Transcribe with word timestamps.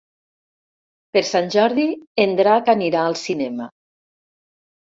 Per 1.17 1.23
Sant 1.31 1.51
Jordi 1.57 1.85
en 2.25 2.35
Drac 2.41 2.73
anirà 2.75 3.05
al 3.11 3.19
cinema. 3.27 3.69